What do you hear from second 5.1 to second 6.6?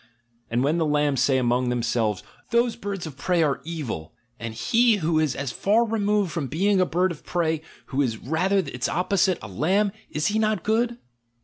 is as far removed from